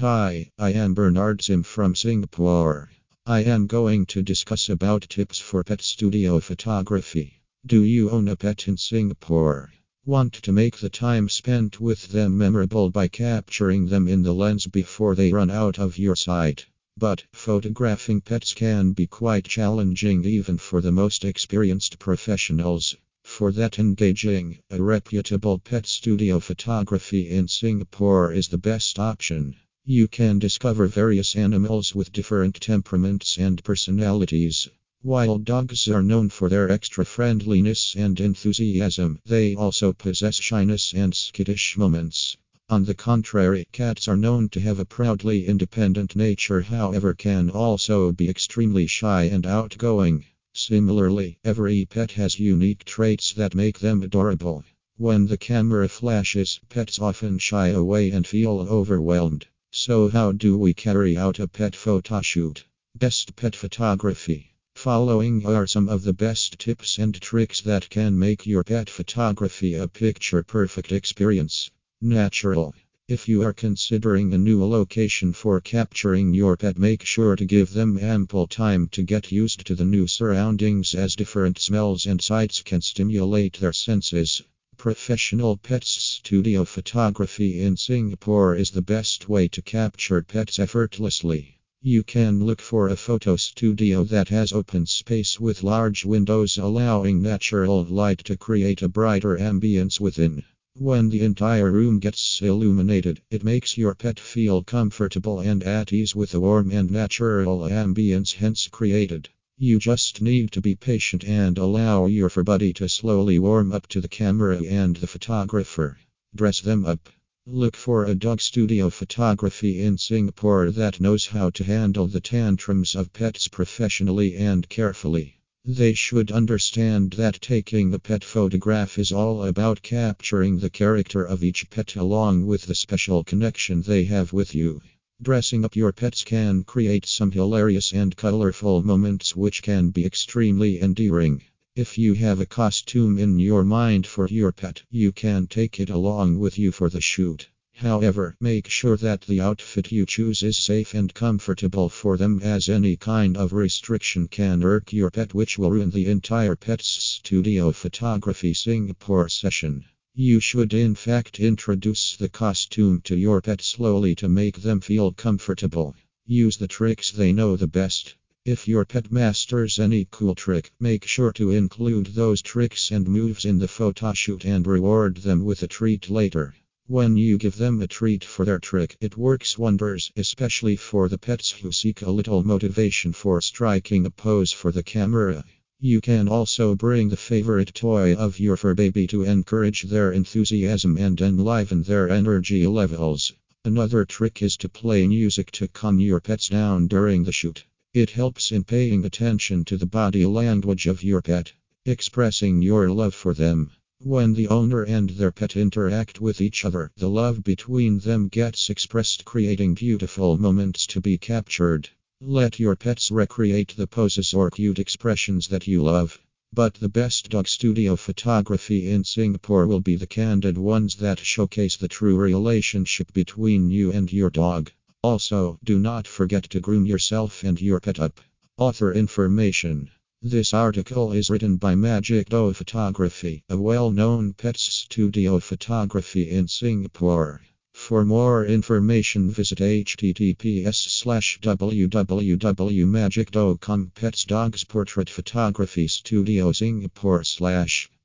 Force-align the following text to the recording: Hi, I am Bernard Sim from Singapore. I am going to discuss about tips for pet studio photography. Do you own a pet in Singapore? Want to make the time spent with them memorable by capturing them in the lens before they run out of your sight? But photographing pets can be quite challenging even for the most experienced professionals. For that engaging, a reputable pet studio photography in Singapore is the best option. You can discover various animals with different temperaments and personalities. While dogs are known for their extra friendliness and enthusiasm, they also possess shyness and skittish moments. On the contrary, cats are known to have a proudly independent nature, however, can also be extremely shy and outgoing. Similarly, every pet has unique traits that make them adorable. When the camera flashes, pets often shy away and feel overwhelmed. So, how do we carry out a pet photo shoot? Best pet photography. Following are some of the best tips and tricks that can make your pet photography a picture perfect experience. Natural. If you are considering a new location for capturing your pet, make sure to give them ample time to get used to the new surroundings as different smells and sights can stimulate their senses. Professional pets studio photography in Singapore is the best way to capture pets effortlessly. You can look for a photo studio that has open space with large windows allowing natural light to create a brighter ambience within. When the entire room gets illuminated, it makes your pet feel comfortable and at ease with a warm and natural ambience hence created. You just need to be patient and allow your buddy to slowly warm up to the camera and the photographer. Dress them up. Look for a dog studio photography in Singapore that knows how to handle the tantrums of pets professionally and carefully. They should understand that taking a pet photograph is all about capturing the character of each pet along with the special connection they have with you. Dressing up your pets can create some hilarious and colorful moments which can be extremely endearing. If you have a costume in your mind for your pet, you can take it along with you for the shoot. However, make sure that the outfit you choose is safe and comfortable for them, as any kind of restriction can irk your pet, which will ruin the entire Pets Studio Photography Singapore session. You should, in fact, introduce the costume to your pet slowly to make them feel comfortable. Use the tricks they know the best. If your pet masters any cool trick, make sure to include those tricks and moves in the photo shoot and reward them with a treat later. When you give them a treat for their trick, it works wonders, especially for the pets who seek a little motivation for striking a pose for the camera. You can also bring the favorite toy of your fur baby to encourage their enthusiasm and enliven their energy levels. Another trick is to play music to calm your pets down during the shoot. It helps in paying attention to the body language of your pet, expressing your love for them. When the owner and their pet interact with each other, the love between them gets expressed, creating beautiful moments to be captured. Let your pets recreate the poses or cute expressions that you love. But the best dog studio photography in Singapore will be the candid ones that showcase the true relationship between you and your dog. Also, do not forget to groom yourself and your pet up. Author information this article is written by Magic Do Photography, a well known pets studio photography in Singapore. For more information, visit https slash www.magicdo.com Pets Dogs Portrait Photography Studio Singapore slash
Hi, 0.00 0.50
I 0.58 0.72
am 0.72 0.94
Bernard 0.94 1.42
Sim 1.42 1.62
from 1.62 1.94
Singapore. 1.94 2.90
I 3.26 3.40
am 3.40 3.66
going 3.66 4.06
to 4.06 4.22
discuss 4.22 4.70
about 4.70 5.02
tips 5.10 5.38
for 5.38 5.62
pet 5.62 5.82
studio 5.82 6.40
photography. 6.40 7.42
Do 7.66 7.82
you 7.82 8.08
own 8.08 8.26
a 8.26 8.34
pet 8.34 8.66
in 8.66 8.78
Singapore? 8.78 9.70
Want 10.06 10.32
to 10.32 10.52
make 10.52 10.78
the 10.78 10.88
time 10.88 11.28
spent 11.28 11.82
with 11.82 12.08
them 12.08 12.38
memorable 12.38 12.88
by 12.88 13.08
capturing 13.08 13.88
them 13.88 14.08
in 14.08 14.22
the 14.22 14.32
lens 14.32 14.66
before 14.66 15.14
they 15.14 15.34
run 15.34 15.50
out 15.50 15.78
of 15.78 15.98
your 15.98 16.16
sight? 16.16 16.64
But 16.96 17.24
photographing 17.34 18.22
pets 18.22 18.54
can 18.54 18.92
be 18.92 19.06
quite 19.06 19.44
challenging 19.44 20.24
even 20.24 20.56
for 20.56 20.80
the 20.80 20.92
most 20.92 21.26
experienced 21.26 21.98
professionals. 21.98 22.96
For 23.22 23.52
that 23.52 23.78
engaging, 23.78 24.60
a 24.70 24.82
reputable 24.82 25.58
pet 25.58 25.86
studio 25.86 26.40
photography 26.40 27.28
in 27.28 27.48
Singapore 27.48 28.32
is 28.32 28.48
the 28.48 28.56
best 28.56 28.98
option. 28.98 29.56
You 29.92 30.06
can 30.06 30.38
discover 30.38 30.86
various 30.86 31.34
animals 31.34 31.96
with 31.96 32.12
different 32.12 32.60
temperaments 32.60 33.36
and 33.38 33.60
personalities. 33.64 34.68
While 35.02 35.38
dogs 35.38 35.88
are 35.88 36.00
known 36.00 36.28
for 36.28 36.48
their 36.48 36.70
extra 36.70 37.04
friendliness 37.04 37.96
and 37.96 38.20
enthusiasm, 38.20 39.18
they 39.26 39.56
also 39.56 39.92
possess 39.92 40.36
shyness 40.36 40.94
and 40.94 41.12
skittish 41.12 41.76
moments. 41.76 42.36
On 42.68 42.84
the 42.84 42.94
contrary, 42.94 43.66
cats 43.72 44.06
are 44.06 44.16
known 44.16 44.48
to 44.50 44.60
have 44.60 44.78
a 44.78 44.84
proudly 44.84 45.48
independent 45.48 46.14
nature, 46.14 46.60
however, 46.60 47.12
can 47.12 47.50
also 47.50 48.12
be 48.12 48.28
extremely 48.28 48.86
shy 48.86 49.24
and 49.24 49.44
outgoing. 49.44 50.24
Similarly, 50.54 51.36
every 51.44 51.84
pet 51.84 52.12
has 52.12 52.38
unique 52.38 52.84
traits 52.84 53.32
that 53.32 53.56
make 53.56 53.80
them 53.80 54.04
adorable. 54.04 54.62
When 54.98 55.26
the 55.26 55.36
camera 55.36 55.88
flashes, 55.88 56.60
pets 56.68 57.00
often 57.00 57.38
shy 57.38 57.70
away 57.70 58.10
and 58.12 58.24
feel 58.24 58.60
overwhelmed. 58.60 59.46
So, 59.72 60.08
how 60.08 60.32
do 60.32 60.58
we 60.58 60.74
carry 60.74 61.16
out 61.16 61.38
a 61.38 61.46
pet 61.46 61.76
photo 61.76 62.20
shoot? 62.22 62.64
Best 62.98 63.36
pet 63.36 63.54
photography. 63.54 64.52
Following 64.74 65.46
are 65.46 65.64
some 65.64 65.88
of 65.88 66.02
the 66.02 66.12
best 66.12 66.58
tips 66.58 66.98
and 66.98 67.14
tricks 67.20 67.60
that 67.60 67.88
can 67.88 68.18
make 68.18 68.46
your 68.46 68.64
pet 68.64 68.90
photography 68.90 69.76
a 69.76 69.86
picture 69.86 70.42
perfect 70.42 70.90
experience. 70.90 71.70
Natural. 72.00 72.74
If 73.06 73.28
you 73.28 73.42
are 73.42 73.52
considering 73.52 74.34
a 74.34 74.38
new 74.38 74.64
location 74.64 75.32
for 75.32 75.60
capturing 75.60 76.34
your 76.34 76.56
pet, 76.56 76.76
make 76.76 77.04
sure 77.04 77.36
to 77.36 77.44
give 77.44 77.72
them 77.72 77.96
ample 77.96 78.48
time 78.48 78.88
to 78.88 79.04
get 79.04 79.30
used 79.30 79.64
to 79.66 79.76
the 79.76 79.84
new 79.84 80.08
surroundings 80.08 80.96
as 80.96 81.14
different 81.14 81.60
smells 81.60 82.06
and 82.06 82.20
sights 82.20 82.60
can 82.62 82.80
stimulate 82.80 83.60
their 83.60 83.72
senses. 83.72 84.42
Professional 84.80 85.58
pets 85.58 85.90
studio 85.90 86.64
photography 86.64 87.60
in 87.60 87.76
Singapore 87.76 88.54
is 88.54 88.70
the 88.70 88.80
best 88.80 89.28
way 89.28 89.46
to 89.46 89.60
capture 89.60 90.22
pets 90.22 90.58
effortlessly. 90.58 91.58
You 91.82 92.02
can 92.02 92.42
look 92.42 92.62
for 92.62 92.88
a 92.88 92.96
photo 92.96 93.36
studio 93.36 94.04
that 94.04 94.30
has 94.30 94.54
open 94.54 94.86
space 94.86 95.38
with 95.38 95.62
large 95.62 96.06
windows 96.06 96.56
allowing 96.56 97.20
natural 97.20 97.84
light 97.84 98.20
to 98.24 98.38
create 98.38 98.80
a 98.80 98.88
brighter 98.88 99.36
ambience 99.36 100.00
within. 100.00 100.44
When 100.72 101.10
the 101.10 101.20
entire 101.20 101.70
room 101.70 101.98
gets 101.98 102.40
illuminated, 102.40 103.20
it 103.30 103.44
makes 103.44 103.76
your 103.76 103.94
pet 103.94 104.18
feel 104.18 104.62
comfortable 104.62 105.40
and 105.40 105.62
at 105.62 105.92
ease 105.92 106.16
with 106.16 106.32
a 106.32 106.40
warm 106.40 106.70
and 106.70 106.90
natural 106.90 107.68
ambience 107.68 108.32
hence 108.32 108.66
created. 108.66 109.28
You 109.62 109.78
just 109.78 110.22
need 110.22 110.52
to 110.52 110.62
be 110.62 110.74
patient 110.74 111.22
and 111.22 111.58
allow 111.58 112.06
your 112.06 112.30
buddy 112.30 112.72
to 112.72 112.88
slowly 112.88 113.38
warm 113.38 113.72
up 113.72 113.86
to 113.88 114.00
the 114.00 114.08
camera 114.08 114.64
and 114.64 114.96
the 114.96 115.06
photographer. 115.06 115.98
Dress 116.34 116.62
them 116.62 116.86
up. 116.86 117.10
Look 117.46 117.76
for 117.76 118.06
a 118.06 118.14
dog 118.14 118.40
studio 118.40 118.88
photography 118.88 119.82
in 119.82 119.98
Singapore 119.98 120.70
that 120.70 120.98
knows 120.98 121.26
how 121.26 121.50
to 121.50 121.64
handle 121.64 122.06
the 122.06 122.22
tantrums 122.22 122.94
of 122.94 123.12
pets 123.12 123.48
professionally 123.48 124.34
and 124.34 124.66
carefully. 124.70 125.36
They 125.62 125.92
should 125.92 126.32
understand 126.32 127.10
that 127.18 127.42
taking 127.42 127.92
a 127.92 127.98
pet 127.98 128.24
photograph 128.24 128.98
is 128.98 129.12
all 129.12 129.44
about 129.44 129.82
capturing 129.82 130.60
the 130.60 130.70
character 130.70 131.22
of 131.22 131.44
each 131.44 131.68
pet 131.68 131.96
along 131.96 132.46
with 132.46 132.62
the 132.62 132.74
special 132.74 133.24
connection 133.24 133.82
they 133.82 134.04
have 134.04 134.32
with 134.32 134.54
you. 134.54 134.80
Dressing 135.22 135.66
up 135.66 135.76
your 135.76 135.92
pets 135.92 136.24
can 136.24 136.64
create 136.64 137.04
some 137.04 137.30
hilarious 137.30 137.92
and 137.92 138.16
colorful 138.16 138.82
moments 138.82 139.36
which 139.36 139.62
can 139.62 139.90
be 139.90 140.06
extremely 140.06 140.80
endearing. 140.80 141.42
If 141.76 141.98
you 141.98 142.14
have 142.14 142.40
a 142.40 142.46
costume 142.46 143.18
in 143.18 143.38
your 143.38 143.62
mind 143.62 144.06
for 144.06 144.26
your 144.28 144.50
pet, 144.50 144.82
you 144.90 145.12
can 145.12 145.46
take 145.46 145.78
it 145.78 145.90
along 145.90 146.38
with 146.38 146.58
you 146.58 146.72
for 146.72 146.88
the 146.88 147.02
shoot. 147.02 147.50
However, 147.74 148.34
make 148.40 148.68
sure 148.68 148.96
that 148.96 149.20
the 149.20 149.42
outfit 149.42 149.92
you 149.92 150.06
choose 150.06 150.42
is 150.42 150.56
safe 150.56 150.94
and 150.94 151.12
comfortable 151.12 151.90
for 151.90 152.16
them, 152.16 152.40
as 152.42 152.70
any 152.70 152.96
kind 152.96 153.36
of 153.36 153.52
restriction 153.52 154.26
can 154.26 154.64
irk 154.64 154.90
your 154.90 155.10
pet, 155.10 155.34
which 155.34 155.58
will 155.58 155.70
ruin 155.70 155.90
the 155.90 156.06
entire 156.06 156.56
Pets 156.56 156.88
Studio 156.88 157.72
Photography 157.72 158.54
Singapore 158.54 159.28
session. 159.28 159.84
You 160.22 160.38
should, 160.38 160.74
in 160.74 160.96
fact, 160.96 161.40
introduce 161.40 162.14
the 162.14 162.28
costume 162.28 163.00
to 163.04 163.16
your 163.16 163.40
pet 163.40 163.62
slowly 163.62 164.14
to 164.16 164.28
make 164.28 164.60
them 164.60 164.82
feel 164.82 165.12
comfortable. 165.12 165.96
Use 166.26 166.58
the 166.58 166.68
tricks 166.68 167.10
they 167.10 167.32
know 167.32 167.56
the 167.56 167.66
best. 167.66 168.16
If 168.44 168.68
your 168.68 168.84
pet 168.84 169.10
masters 169.10 169.78
any 169.78 170.06
cool 170.10 170.34
trick, 170.34 170.72
make 170.78 171.06
sure 171.06 171.32
to 171.32 171.52
include 171.52 172.08
those 172.08 172.42
tricks 172.42 172.90
and 172.90 173.08
moves 173.08 173.46
in 173.46 173.60
the 173.60 173.66
photo 173.66 174.12
shoot 174.12 174.44
and 174.44 174.66
reward 174.66 175.16
them 175.16 175.42
with 175.42 175.62
a 175.62 175.66
treat 175.66 176.10
later. 176.10 176.54
When 176.86 177.16
you 177.16 177.38
give 177.38 177.56
them 177.56 177.80
a 177.80 177.86
treat 177.86 178.22
for 178.22 178.44
their 178.44 178.58
trick, 178.58 178.98
it 179.00 179.16
works 179.16 179.56
wonders, 179.56 180.12
especially 180.16 180.76
for 180.76 181.08
the 181.08 181.16
pets 181.16 181.50
who 181.50 181.72
seek 181.72 182.02
a 182.02 182.10
little 182.10 182.44
motivation 182.44 183.14
for 183.14 183.40
striking 183.40 184.04
a 184.04 184.10
pose 184.10 184.52
for 184.52 184.70
the 184.70 184.82
camera. 184.82 185.46
You 185.82 186.02
can 186.02 186.28
also 186.28 186.74
bring 186.74 187.08
the 187.08 187.16
favorite 187.16 187.72
toy 187.72 188.14
of 188.14 188.38
your 188.38 188.58
fur 188.58 188.74
baby 188.74 189.06
to 189.06 189.22
encourage 189.22 189.84
their 189.84 190.12
enthusiasm 190.12 190.98
and 190.98 191.18
enliven 191.18 191.84
their 191.84 192.10
energy 192.10 192.66
levels. 192.66 193.32
Another 193.64 194.04
trick 194.04 194.42
is 194.42 194.58
to 194.58 194.68
play 194.68 195.08
music 195.08 195.50
to 195.52 195.68
calm 195.68 195.98
your 195.98 196.20
pets 196.20 196.50
down 196.50 196.86
during 196.86 197.24
the 197.24 197.32
shoot. 197.32 197.64
It 197.94 198.10
helps 198.10 198.52
in 198.52 198.64
paying 198.64 199.06
attention 199.06 199.64
to 199.64 199.78
the 199.78 199.86
body 199.86 200.26
language 200.26 200.86
of 200.86 201.02
your 201.02 201.22
pet, 201.22 201.54
expressing 201.86 202.60
your 202.60 202.90
love 202.90 203.14
for 203.14 203.32
them. 203.32 203.70
When 204.00 204.34
the 204.34 204.48
owner 204.48 204.82
and 204.82 205.08
their 205.08 205.32
pet 205.32 205.56
interact 205.56 206.20
with 206.20 206.42
each 206.42 206.66
other, 206.66 206.90
the 206.98 207.08
love 207.08 207.42
between 207.42 208.00
them 208.00 208.28
gets 208.28 208.68
expressed, 208.68 209.24
creating 209.24 209.76
beautiful 209.76 210.36
moments 210.36 210.86
to 210.88 211.00
be 211.00 211.16
captured. 211.16 211.88
Let 212.22 212.60
your 212.60 212.76
pets 212.76 213.10
recreate 213.10 213.74
the 213.78 213.86
poses 213.86 214.34
or 214.34 214.50
cute 214.50 214.78
expressions 214.78 215.48
that 215.48 215.66
you 215.66 215.82
love. 215.82 216.20
But 216.52 216.74
the 216.74 216.90
best 216.90 217.30
dog 217.30 217.48
studio 217.48 217.96
photography 217.96 218.90
in 218.90 219.04
Singapore 219.04 219.66
will 219.66 219.80
be 219.80 219.96
the 219.96 220.06
candid 220.06 220.58
ones 220.58 220.96
that 220.96 221.18
showcase 221.18 221.78
the 221.78 221.88
true 221.88 222.16
relationship 222.18 223.14
between 223.14 223.70
you 223.70 223.90
and 223.90 224.12
your 224.12 224.28
dog. 224.28 224.70
Also, 225.02 225.58
do 225.64 225.78
not 225.78 226.06
forget 226.06 226.44
to 226.50 226.60
groom 226.60 226.84
yourself 226.84 227.42
and 227.42 227.58
your 227.58 227.80
pet 227.80 227.98
up. 227.98 228.20
Author 228.58 228.92
information 228.92 229.90
this 230.20 230.52
article 230.52 231.12
is 231.12 231.30
written 231.30 231.56
by 231.56 231.74
Magic 231.74 232.28
Do 232.28 232.52
Photography, 232.52 233.42
a 233.48 233.56
well 233.56 233.90
known 233.90 234.34
pets 234.34 234.60
studio 234.60 235.40
photography 235.40 236.28
in 236.28 236.46
Singapore. 236.48 237.40
For 237.90 238.04
more 238.04 238.46
information, 238.46 239.32
visit 239.32 239.58
https 239.58 240.76
slash 240.76 241.40
www.magicdo.com 241.42 243.92
Pets 243.96 244.24
Dogs 244.26 244.62
Portrait 244.62 245.10
Photography 245.10 245.88
Studio 245.88 246.52
Singapore 246.52 247.24
slash 247.24 247.90